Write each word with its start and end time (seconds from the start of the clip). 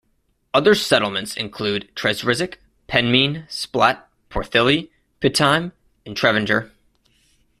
Other 0.51 0.73
settlements 0.73 1.37
include 1.37 1.91
Tredrizzick, 1.93 2.55
Penmean, 2.89 3.47
Splatt, 3.47 4.01
Porthilly, 4.31 4.89
Pityme 5.21 5.73
and 6.07 6.17
Trevanger. 6.17 6.71